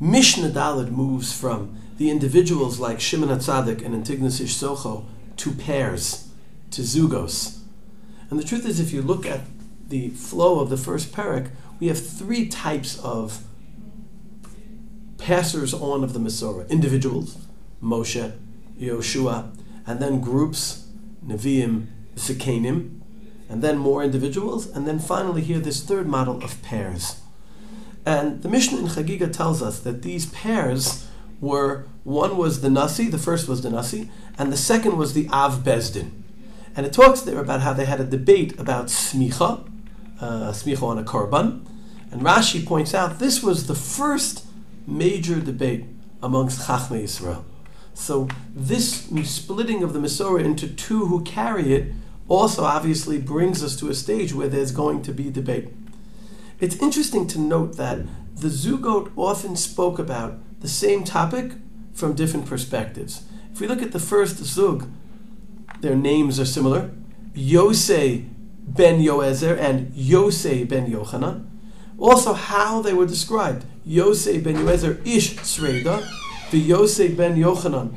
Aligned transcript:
Mishnah 0.00 0.50
Dalid 0.50 0.90
moves 0.90 1.32
from 1.32 1.76
the 1.96 2.10
individuals 2.10 2.78
like 2.78 3.00
Shimon 3.00 3.30
HaTzadik 3.30 3.84
and 3.84 3.94
Antigonus 3.94 4.40
Ish 4.40 4.54
Socho 4.54 5.04
to 5.36 5.50
pairs, 5.52 6.28
to 6.70 6.82
zugos. 6.82 7.58
And 8.30 8.38
the 8.38 8.44
truth 8.44 8.64
is, 8.64 8.78
if 8.78 8.92
you 8.92 9.02
look 9.02 9.26
at 9.26 9.40
the 9.88 10.10
flow 10.10 10.60
of 10.60 10.70
the 10.70 10.76
first 10.76 11.12
parak, 11.12 11.50
we 11.80 11.88
have 11.88 12.04
three 12.04 12.48
types 12.48 12.98
of 13.00 13.42
passers 15.16 15.74
on 15.74 16.04
of 16.04 16.12
the 16.12 16.20
Masorah 16.20 16.68
individuals, 16.68 17.38
Moshe, 17.82 18.36
Yoshua, 18.78 19.56
and 19.86 20.00
then 20.00 20.20
groups, 20.20 20.88
Nevi'im, 21.26 21.86
Sikanim, 22.14 23.00
and 23.48 23.62
then 23.62 23.78
more 23.78 24.04
individuals, 24.04 24.68
and 24.68 24.86
then 24.86 24.98
finally 24.98 25.42
here 25.42 25.58
this 25.58 25.82
third 25.82 26.06
model 26.06 26.42
of 26.44 26.62
pairs. 26.62 27.20
And 28.08 28.42
the 28.42 28.48
Mishnah 28.48 28.78
in 28.78 28.86
Chagiga 28.86 29.30
tells 29.30 29.60
us 29.60 29.80
that 29.80 30.00
these 30.00 30.24
pairs 30.24 31.06
were 31.42 31.84
one 32.04 32.38
was 32.38 32.62
the 32.62 32.70
Nasi, 32.70 33.10
the 33.10 33.18
first 33.18 33.46
was 33.46 33.60
the 33.60 33.68
Nasi, 33.68 34.08
and 34.38 34.50
the 34.50 34.56
second 34.56 34.96
was 34.96 35.12
the 35.12 35.28
Av 35.28 35.62
Beis 35.62 35.92
Din. 35.92 36.24
And 36.74 36.86
it 36.86 36.94
talks 36.94 37.20
there 37.20 37.38
about 37.38 37.60
how 37.60 37.74
they 37.74 37.84
had 37.84 38.00
a 38.00 38.04
debate 38.04 38.58
about 38.58 38.86
smicha, 38.86 39.70
uh, 40.22 40.52
smicha 40.52 40.82
on 40.84 40.98
a 40.98 41.04
korban. 41.04 41.66
And 42.10 42.22
Rashi 42.22 42.64
points 42.64 42.94
out 42.94 43.18
this 43.18 43.42
was 43.42 43.66
the 43.66 43.74
first 43.74 44.46
major 44.86 45.38
debate 45.38 45.84
amongst 46.22 46.66
Chachmei 46.66 47.02
Yisrael. 47.02 47.44
So 47.92 48.26
this 48.54 49.06
splitting 49.24 49.82
of 49.82 49.92
the 49.92 49.98
Masorah 49.98 50.42
into 50.42 50.66
two 50.66 51.04
who 51.08 51.22
carry 51.24 51.74
it 51.74 51.92
also 52.26 52.64
obviously 52.64 53.18
brings 53.18 53.62
us 53.62 53.76
to 53.76 53.90
a 53.90 53.94
stage 53.94 54.32
where 54.32 54.48
there's 54.48 54.72
going 54.72 55.02
to 55.02 55.12
be 55.12 55.28
debate. 55.28 55.68
It's 56.60 56.74
interesting 56.76 57.28
to 57.28 57.38
note 57.38 57.76
that 57.76 58.00
the 58.34 58.48
Zugot 58.48 59.12
often 59.16 59.54
spoke 59.54 60.00
about 60.00 60.38
the 60.60 60.66
same 60.66 61.04
topic 61.04 61.52
from 61.94 62.14
different 62.14 62.46
perspectives. 62.46 63.22
If 63.52 63.60
we 63.60 63.68
look 63.68 63.80
at 63.80 63.92
the 63.92 64.00
first 64.00 64.38
Zug, 64.44 64.90
their 65.82 65.94
names 65.94 66.40
are 66.40 66.44
similar. 66.44 66.90
Yosei 67.32 68.28
ben 68.64 69.00
Yoezer 69.00 69.56
and 69.56 69.92
Yosei 69.92 70.68
ben 70.68 70.90
Yochanan. 70.90 71.48
Also, 71.96 72.32
how 72.32 72.82
they 72.82 72.92
were 72.92 73.06
described. 73.06 73.64
Yosei 73.86 74.42
ben 74.42 74.56
Yoezer 74.56 75.00
ish 75.06 75.36
Tzereda, 75.36 76.08
the 76.50 76.68
Yosei 76.70 77.16
ben 77.16 77.36
Yochanan 77.36 77.94